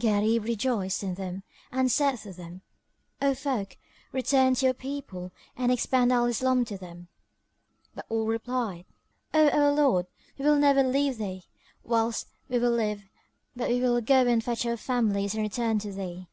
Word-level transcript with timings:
Gharib 0.00 0.44
rejoiced 0.44 1.02
in 1.02 1.12
them 1.12 1.42
and 1.70 1.92
said 1.92 2.16
to 2.20 2.32
them, 2.32 2.62
"O 3.20 3.34
folk, 3.34 3.76
return 4.12 4.54
to 4.54 4.64
your 4.64 4.72
people 4.72 5.30
and 5.58 5.70
expound 5.70 6.10
Al 6.10 6.24
Islam 6.24 6.64
to 6.64 6.78
them;" 6.78 7.08
but 7.94 8.06
all 8.08 8.24
replied, 8.24 8.86
"O 9.34 9.50
our 9.50 9.72
lord, 9.72 10.06
we 10.38 10.46
will 10.46 10.56
never 10.56 10.82
leave 10.82 11.18
thee, 11.18 11.42
whilst 11.82 12.28
we 12.48 12.58
live; 12.60 13.10
but 13.54 13.68
we 13.68 13.78
will 13.82 14.00
go 14.00 14.26
and 14.26 14.42
fetch 14.42 14.64
our 14.64 14.78
families 14.78 15.34
and 15.34 15.42
return 15.42 15.78
to 15.80 15.92
thee." 15.92 16.28